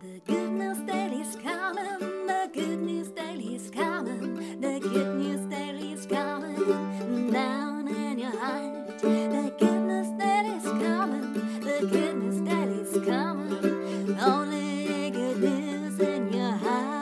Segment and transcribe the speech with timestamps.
[0.00, 7.32] The good news daily's coming, the good news daily's coming, the good news daily's coming
[7.32, 9.00] down in your heart.
[9.00, 16.52] The good news daily's coming, the good news daily's coming, only good news in your
[16.52, 16.98] heart.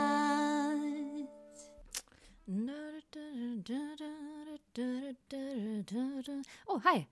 [6.67, 7.07] Oh, hi.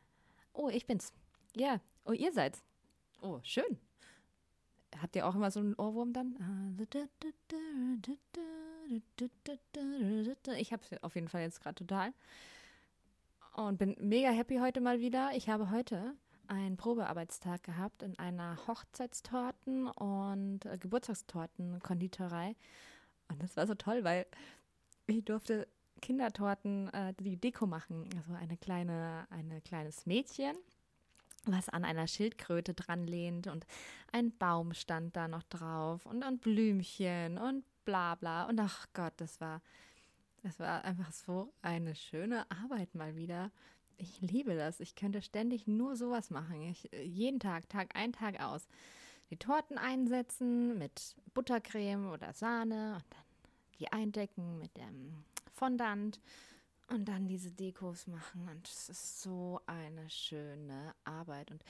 [0.54, 1.12] Oh, ich bin's.
[1.54, 1.80] Ja.
[2.06, 2.62] Oh, ihr seid's.
[3.20, 3.83] Oh, schön.
[5.00, 6.36] Habt ihr auch immer so einen Ohrwurm dann?
[10.58, 12.12] Ich hab's auf jeden Fall jetzt gerade total.
[13.56, 15.30] Und bin mega happy heute mal wieder.
[15.34, 16.14] Ich habe heute
[16.48, 22.56] einen Probearbeitstag gehabt in einer Hochzeitstorten- und äh, Geburtstagstorten-Konditorei.
[23.28, 24.26] Und das war so toll, weil
[25.06, 25.66] ich durfte
[26.02, 28.08] Kindertorten äh, die Deko machen.
[28.16, 30.56] Also eine kleine, ein kleines Mädchen,
[31.52, 33.66] was an einer Schildkröte dran lehnt und
[34.12, 38.44] ein Baum stand da noch drauf und, und Blümchen und bla bla.
[38.44, 39.60] Und ach Gott, das war,
[40.42, 43.50] das war einfach so eine schöne Arbeit mal wieder.
[43.96, 44.80] Ich liebe das.
[44.80, 46.62] Ich könnte ständig nur sowas machen.
[46.62, 48.66] Ich, jeden Tag, Tag ein, Tag aus.
[49.30, 53.24] Die Torten einsetzen mit Buttercreme oder Sahne und dann
[53.78, 56.20] die eindecken mit dem Fondant
[56.88, 58.48] und dann diese Dekos machen.
[58.48, 61.50] Und es ist so eine schöne Arbeit.
[61.50, 61.64] Und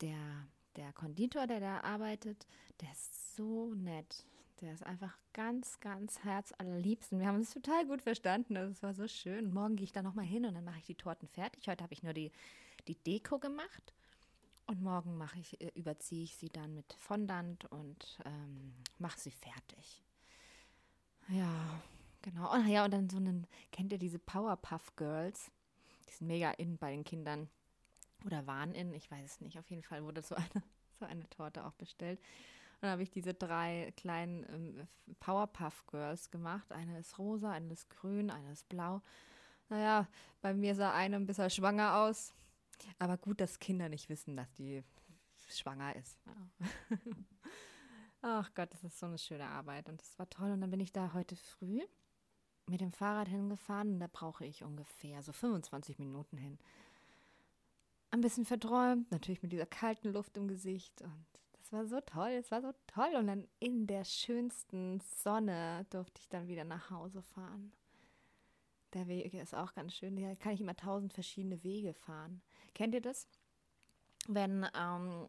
[0.00, 2.46] der, der Konditor, der da arbeitet,
[2.80, 4.24] der ist so nett.
[4.60, 7.12] Der ist einfach ganz, ganz herzallerliebst.
[7.12, 8.54] Und wir haben uns total gut verstanden.
[8.54, 9.52] Das war so schön.
[9.52, 11.68] Morgen gehe ich da nochmal hin und dann mache ich die Torten fertig.
[11.68, 12.30] Heute habe ich nur die,
[12.86, 13.92] die Deko gemacht.
[14.66, 19.30] Und morgen mache ich, äh, überziehe ich sie dann mit Fondant und ähm, mache sie
[19.30, 20.02] fertig.
[21.28, 21.82] Ja,
[22.24, 22.52] genau.
[22.52, 25.52] Und ja, und dann so einen, kennt ihr diese Powerpuff Girls?
[26.08, 27.48] Die sind mega in bei den Kindern.
[28.24, 29.58] Oder waren in, ich weiß es nicht.
[29.58, 30.62] Auf jeden Fall wurde so eine,
[30.98, 32.18] so eine Torte auch bestellt.
[32.18, 34.88] Und dann habe ich diese drei kleinen ähm,
[35.20, 36.72] Powerpuff Girls gemacht.
[36.72, 39.02] Eine ist rosa, eine ist grün, eine ist blau.
[39.68, 40.08] Naja,
[40.40, 42.34] bei mir sah eine ein bisschen schwanger aus.
[42.98, 44.82] Aber gut, dass Kinder nicht wissen, dass die
[45.48, 46.18] schwanger ist.
[46.26, 46.98] Ja.
[48.22, 50.50] Ach Gott, das ist so eine schöne Arbeit und das war toll.
[50.50, 51.82] Und dann bin ich da heute früh
[52.66, 56.58] mit dem Fahrrad hingefahren und da brauche ich ungefähr so 25 Minuten hin.
[58.10, 61.26] Ein bisschen verträumt, natürlich mit dieser kalten Luft im Gesicht und
[61.64, 63.14] das war so toll, es war so toll.
[63.16, 67.72] Und dann in der schönsten Sonne durfte ich dann wieder nach Hause fahren.
[68.92, 70.16] Der Weg ist auch ganz schön.
[70.16, 72.42] Da kann ich immer tausend verschiedene Wege fahren.
[72.74, 73.26] Kennt ihr das?
[74.28, 75.26] Wenn, ähm,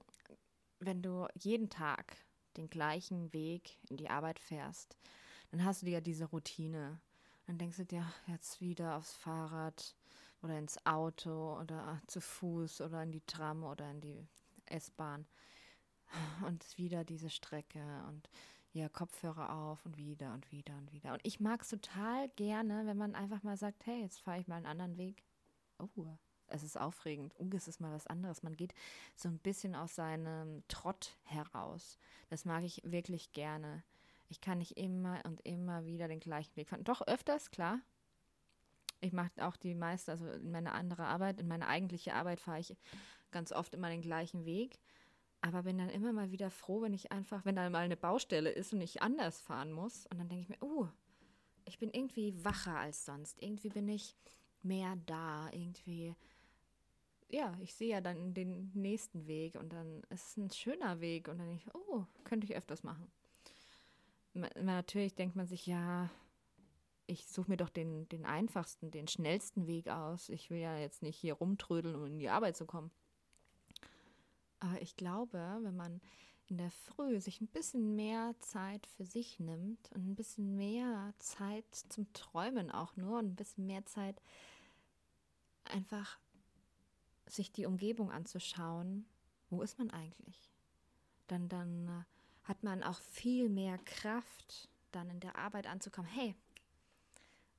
[0.79, 2.17] wenn du jeden Tag
[2.57, 4.97] den gleichen Weg in die Arbeit fährst,
[5.51, 6.99] dann hast du ja diese Routine.
[7.47, 9.95] Dann denkst du dir, jetzt wieder aufs Fahrrad
[10.41, 14.27] oder ins Auto oder zu Fuß oder in die Tram oder in die
[14.65, 15.25] S-Bahn.
[16.45, 18.29] Und wieder diese Strecke und
[18.71, 21.13] ja, Kopfhörer auf und wieder und wieder und wieder.
[21.13, 24.47] Und ich mag es total gerne, wenn man einfach mal sagt, hey, jetzt fahre ich
[24.47, 25.23] mal einen anderen Weg.
[25.79, 26.17] Oh,
[26.47, 27.33] es ist aufregend.
[27.39, 28.43] Uh, es ist mal was anderes.
[28.43, 28.73] Man geht
[29.15, 31.97] so ein bisschen aus seinem Trott heraus.
[32.29, 33.83] Das mag ich wirklich gerne.
[34.29, 36.83] Ich kann nicht immer und immer wieder den gleichen Weg fahren.
[36.83, 37.79] Doch öfters, klar.
[39.01, 42.59] Ich mache auch die meiste, also in meine andere Arbeit, in meine eigentliche Arbeit fahre
[42.59, 42.75] ich
[43.31, 44.79] ganz oft immer den gleichen Weg.
[45.41, 48.49] Aber bin dann immer mal wieder froh, wenn ich einfach, wenn da mal eine Baustelle
[48.49, 50.07] ist und ich anders fahren muss.
[50.07, 50.87] Und dann denke ich mir, uh,
[51.65, 53.41] ich bin irgendwie wacher als sonst.
[53.43, 54.15] Irgendwie bin ich
[54.63, 55.49] mehr da.
[55.51, 56.15] Irgendwie
[57.29, 61.27] ja, ich sehe ja dann den nächsten Weg und dann ist es ein schöner Weg
[61.27, 63.11] und dann denke ich, oh, könnte ich öfters machen.
[64.35, 66.09] Natürlich denkt man sich, ja,
[67.07, 70.29] ich suche mir doch den, den einfachsten, den schnellsten Weg aus.
[70.29, 72.91] Ich will ja jetzt nicht hier rumtrödeln, um in die Arbeit zu kommen.
[74.59, 76.01] Aber ich glaube, wenn man
[76.47, 81.13] in der Früh sich ein bisschen mehr Zeit für sich nimmt und ein bisschen mehr
[81.19, 84.21] Zeit zum Träumen auch nur und ein bisschen mehr Zeit
[85.63, 86.19] einfach
[87.25, 89.05] sich die Umgebung anzuschauen,
[89.49, 90.51] wo ist man eigentlich?
[91.27, 92.03] Dann, dann äh,
[92.45, 96.09] hat man auch viel mehr Kraft, dann in der Arbeit anzukommen.
[96.09, 96.35] Hey,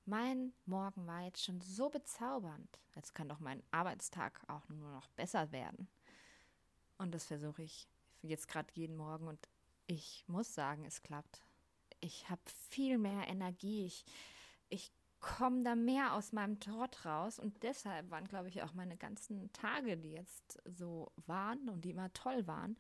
[0.05, 2.78] mein Morgen war jetzt schon so bezaubernd.
[2.94, 5.88] Jetzt kann doch mein Arbeitstag auch nur noch besser werden.
[6.99, 7.88] Und das versuche ich
[8.22, 9.49] jetzt gerade jeden Morgen und
[9.87, 11.43] ich muss sagen, es klappt.
[12.00, 12.40] Ich habe
[12.70, 13.87] viel mehr Energie.
[13.87, 14.05] Ich,
[14.69, 17.38] ich komme da mehr aus meinem Trott raus.
[17.38, 21.90] Und deshalb waren, glaube ich, auch meine ganzen Tage, die jetzt so waren und die
[21.90, 22.76] immer toll waren,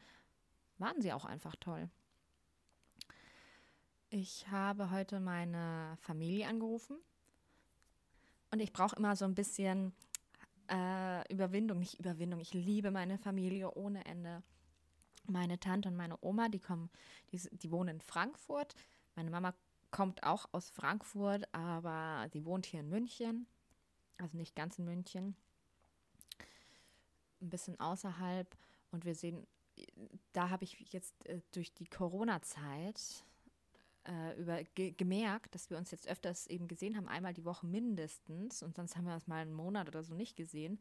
[0.78, 1.88] waren sie auch einfach toll.
[4.08, 6.96] Ich habe heute meine Familie angerufen
[8.50, 9.92] und ich brauche immer so ein bisschen
[10.70, 12.40] äh, Überwindung, nicht Überwindung.
[12.40, 14.42] Ich liebe meine Familie ohne Ende.
[15.28, 16.88] Meine Tante und meine Oma, die kommen,
[17.32, 18.76] die, die wohnen in Frankfurt.
[19.16, 19.54] Meine Mama
[19.90, 23.46] kommt auch aus Frankfurt, aber sie wohnt hier in München.
[24.18, 25.36] Also nicht ganz in München.
[27.40, 28.56] Ein bisschen außerhalb.
[28.92, 29.46] Und wir sehen,
[30.32, 33.24] da habe ich jetzt äh, durch die Corona-Zeit
[34.04, 38.62] äh, ge gemerkt, dass wir uns jetzt öfters eben gesehen haben, einmal die Woche mindestens.
[38.62, 40.80] Und sonst haben wir das mal einen Monat oder so nicht gesehen.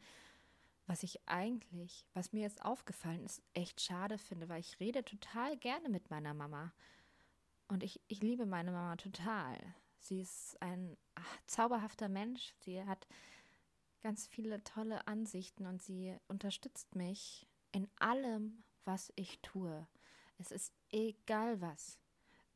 [0.87, 5.57] Was ich eigentlich, was mir jetzt aufgefallen ist, echt schade finde, weil ich rede total
[5.57, 6.73] gerne mit meiner Mama.
[7.67, 9.57] Und ich, ich liebe meine Mama total.
[9.97, 12.53] Sie ist ein ach, zauberhafter Mensch.
[12.59, 13.07] Sie hat
[14.03, 19.87] ganz viele tolle Ansichten und sie unterstützt mich in allem, was ich tue.
[20.37, 21.99] Es ist egal was.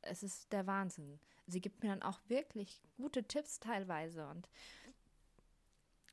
[0.02, 1.20] Es ist der Wahnsinn.
[1.48, 4.50] Sie gibt mir dann auch wirklich gute Tipps teilweise und,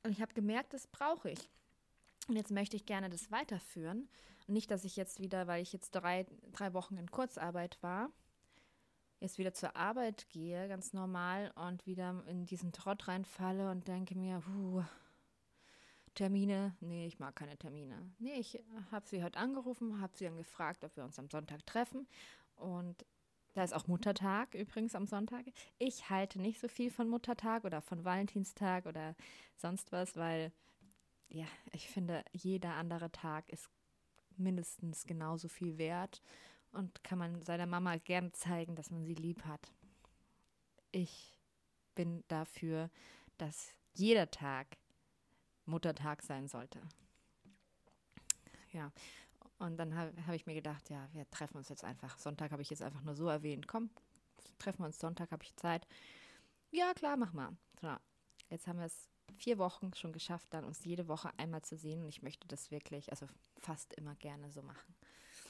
[0.03, 1.51] und ich habe gemerkt, das brauche ich.
[2.29, 4.09] Und jetzt möchte ich gerne das weiterführen.
[4.49, 8.11] Nicht, dass ich jetzt wieder, weil ich jetzt drei, drei Wochen in Kurzarbeit war,
[9.21, 14.17] jetzt wieder zur Arbeit gehe, ganz normal, und wieder in diesen Trott reinfalle und denke
[14.17, 14.85] mir, puh,
[16.17, 18.11] Termine, nee, ich mag keine Termine.
[18.19, 18.59] Nee, ich
[18.91, 22.09] habe sie heute angerufen, habe sie dann gefragt, ob wir uns am Sonntag treffen.
[22.57, 23.07] Und
[23.55, 25.45] da ist auch Muttertag übrigens am Sonntag.
[25.79, 29.15] Ich halte nicht so viel von Muttertag oder von Valentinstag oder
[29.57, 30.53] sonst was, weil
[31.29, 33.69] ja, ich finde, jeder andere Tag ist
[34.37, 36.23] mindestens genauso viel wert
[36.73, 39.73] und kann man seiner Mama gern zeigen, dass man sie lieb hat.
[40.93, 41.39] Ich
[41.95, 42.91] bin dafür,
[43.39, 44.77] dass jeder Tag
[45.67, 46.81] Muttertag sein sollte.
[48.73, 48.93] Ja,
[49.59, 52.19] und dann habe hab ich mir gedacht, ja, wir treffen uns jetzt einfach.
[52.19, 53.67] Sonntag habe ich jetzt einfach nur so erwähnt.
[53.67, 53.91] Komm,
[54.59, 55.87] treffen wir uns Sonntag, habe ich Zeit.
[56.71, 57.57] Ja, klar, mach mal.
[57.81, 57.95] So,
[58.51, 62.03] jetzt haben wir es vier Wochen schon geschafft, dann uns jede Woche einmal zu sehen.
[62.03, 63.27] Und ich möchte das wirklich, also
[63.59, 64.95] fast immer gerne so machen.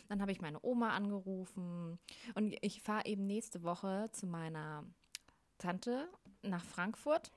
[0.09, 1.99] Dann habe ich meine Oma angerufen
[2.35, 4.85] und ich fahre eben nächste Woche zu meiner
[5.59, 6.09] Tante
[6.43, 7.33] nach Frankfurt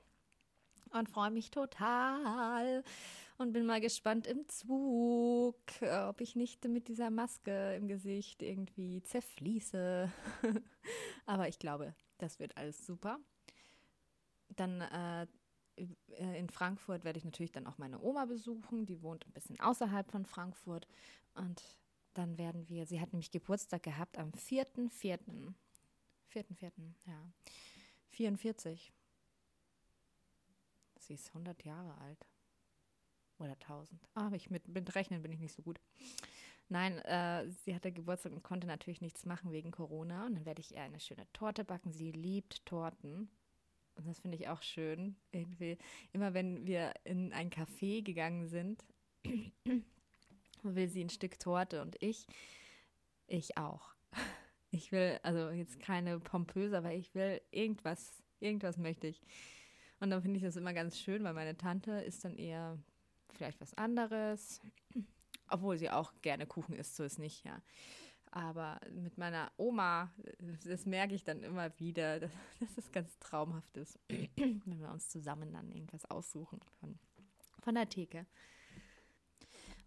[0.90, 2.82] und freue mich total
[3.38, 5.56] und bin mal gespannt im Zug,
[6.08, 10.12] ob ich nicht mit dieser Maske im Gesicht irgendwie zerfließe.
[11.26, 13.18] Aber ich glaube, das wird alles super.
[14.48, 15.26] Dann äh,
[16.36, 18.84] in Frankfurt werde ich natürlich dann auch meine Oma besuchen.
[18.84, 20.86] Die wohnt ein bisschen außerhalb von Frankfurt.
[21.34, 21.62] Und
[22.14, 25.54] dann werden wir, sie hat nämlich Geburtstag gehabt am 4.4.
[26.30, 26.70] 4.4.,
[27.06, 27.32] ja.
[28.10, 28.92] 44.
[31.00, 32.26] Sie ist 100 Jahre alt.
[33.38, 34.00] Oder 1000.
[34.14, 35.80] Ah, aber ich mit, mit Rechnen bin ich nicht so gut.
[36.68, 40.26] Nein, äh, sie hatte Geburtstag und konnte natürlich nichts machen wegen Corona.
[40.26, 41.92] Und dann werde ich ihr eine schöne Torte backen.
[41.92, 43.30] Sie liebt Torten.
[43.96, 45.16] Und das finde ich auch schön.
[45.32, 45.78] Irgendwie,
[46.12, 48.84] immer wenn wir in ein Café gegangen sind,
[50.62, 52.26] will sie ein Stück Torte und ich,
[53.26, 53.94] ich auch.
[54.70, 59.20] Ich will, also jetzt keine pompöse, aber ich will irgendwas, irgendwas möchte ich.
[60.00, 62.78] Und dann finde ich das immer ganz schön, weil meine Tante ist dann eher
[63.34, 64.60] vielleicht was anderes.
[65.48, 67.60] Obwohl sie auch gerne Kuchen isst, so ist nicht, ja.
[68.32, 70.12] Aber mit meiner Oma,
[70.64, 72.30] das merke ich dann immer wieder, dass,
[72.60, 76.98] dass das ganz traumhaft ist, wenn wir uns zusammen dann irgendwas aussuchen von,
[77.60, 78.26] von der Theke.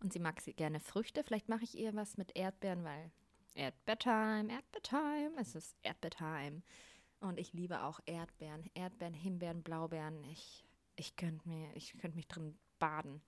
[0.02, 1.24] Und sie mag sie gerne Früchte.
[1.24, 3.12] Vielleicht mache ich ihr was mit Erdbeeren, weil
[3.56, 6.62] Erdbeertime, Erdbeertime, es ist Erdbeertime.
[7.24, 8.70] Und ich liebe auch Erdbeeren.
[8.74, 10.22] Erdbeeren, Himbeeren, Blaubeeren.
[10.26, 10.66] Ich,
[10.98, 11.50] ich könnte
[11.98, 13.22] könnte mich drin baden.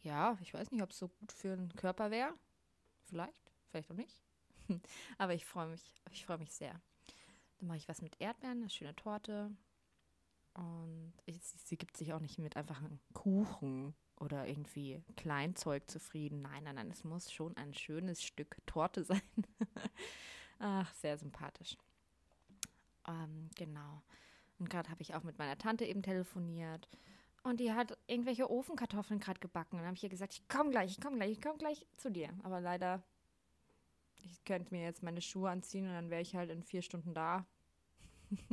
[0.00, 2.32] Ja, ich weiß nicht, ob es so gut für den Körper wäre.
[3.04, 4.22] Vielleicht, vielleicht auch nicht.
[5.18, 6.80] Aber ich freue mich, ich freue mich sehr.
[7.58, 9.54] Dann mache ich was mit Erdbeeren, eine schöne Torte.
[10.54, 16.40] Und ich, sie gibt sich auch nicht mit einfachen Kuchen oder irgendwie Kleinzeug zufrieden.
[16.40, 19.20] Nein, nein, nein, es muss schon ein schönes Stück Torte sein.
[20.58, 21.76] Ach, sehr sympathisch.
[23.10, 24.02] Ähm, genau.
[24.58, 26.88] Und gerade habe ich auch mit meiner Tante eben telefoniert.
[27.42, 29.78] Und die hat irgendwelche Ofenkartoffeln gerade gebacken.
[29.78, 32.10] Und habe ich ihr gesagt, ich komme gleich, ich komme gleich, ich komme gleich zu
[32.10, 32.28] dir.
[32.42, 33.02] Aber leider,
[34.22, 37.14] ich könnte mir jetzt meine Schuhe anziehen und dann wäre ich halt in vier Stunden
[37.14, 37.46] da.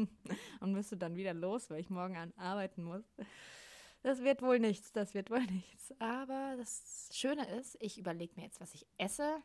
[0.62, 3.04] und müsste dann wieder los, weil ich morgen an arbeiten muss.
[4.02, 5.94] Das wird wohl nichts, das wird wohl nichts.
[6.00, 9.42] Aber das Schöne ist, ich überlege mir jetzt, was ich esse.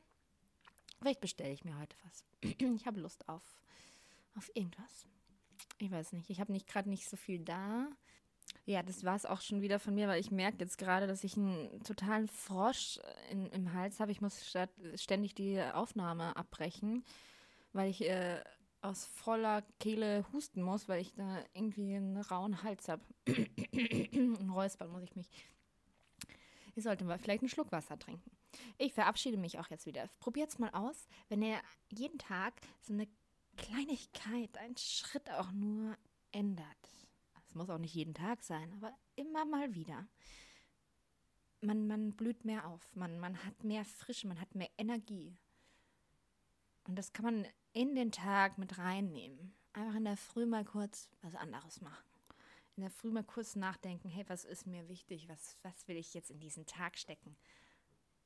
[1.00, 2.24] Vielleicht bestelle ich mir heute was.
[2.76, 3.42] ich habe Lust auf
[4.36, 5.06] auf irgendwas.
[5.78, 6.30] Ich weiß nicht.
[6.30, 7.88] Ich habe nicht gerade nicht so viel da.
[8.64, 11.24] Ja, das war es auch schon wieder von mir, weil ich merke jetzt gerade, dass
[11.24, 14.12] ich einen totalen Frosch in, im Hals habe.
[14.12, 14.44] Ich muss
[14.94, 17.04] ständig die Aufnahme abbrechen,
[17.72, 18.42] weil ich äh,
[18.82, 23.02] aus voller Kehle husten muss, weil ich da irgendwie einen rauen Hals habe.
[23.26, 25.28] Ein Räuspern muss ich mich.
[26.74, 28.30] Ich sollte mal vielleicht einen Schluck Wasser trinken.
[28.78, 30.08] Ich verabschiede mich auch jetzt wieder.
[30.20, 33.06] Probiert's mal aus, wenn ihr jeden Tag so eine
[33.56, 35.96] Kleinigkeit, einen Schritt auch nur
[36.32, 36.66] ändert.
[37.46, 40.06] Es muss auch nicht jeden Tag sein, aber immer mal wieder.
[41.60, 45.36] Man, man blüht mehr auf, man, man hat mehr Frische, man hat mehr Energie.
[46.84, 49.54] Und das kann man in den Tag mit reinnehmen.
[49.72, 52.04] Einfach in der Früh mal kurz was anderes machen.
[52.76, 55.28] In der Früh mal kurz nachdenken, hey, was ist mir wichtig?
[55.28, 57.36] Was, was will ich jetzt in diesen Tag stecken?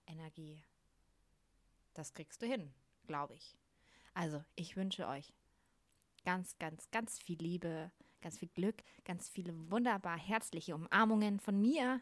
[0.06, 0.62] Energie.
[1.95, 2.73] Das kriegst du hin,
[3.06, 3.56] glaube ich.
[4.16, 5.35] Also, ich wünsche euch
[6.25, 7.92] ganz, ganz, ganz viel Liebe,
[8.23, 12.00] ganz viel Glück, ganz viele wunderbar herzliche Umarmungen von mir.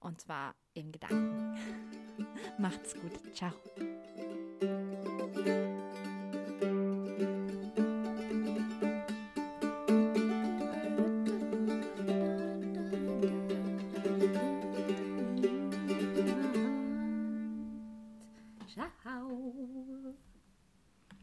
[0.00, 1.56] Und zwar in Gedanken.
[2.58, 3.12] Macht's gut.
[3.36, 3.52] Ciao.